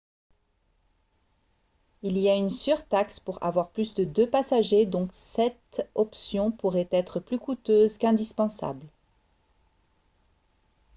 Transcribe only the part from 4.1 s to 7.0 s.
passagers donc cette option pourrait